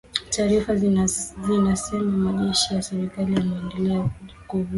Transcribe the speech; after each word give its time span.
taarifa 0.29 0.75
zinasema 1.37 2.17
majeshi 2.31 2.73
ya 2.75 2.81
serikali 2.81 3.33
yameendelea 3.33 4.09
kuvuna 4.47 4.69